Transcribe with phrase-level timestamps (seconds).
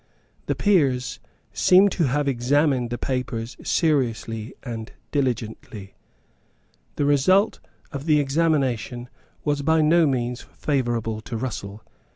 [0.47, 1.19] The Peers
[1.53, 5.93] seem to have examined the papers seriously and diligently.
[6.95, 7.59] The result
[7.91, 9.09] of the examination
[9.45, 11.83] was by no means favourable to Russell.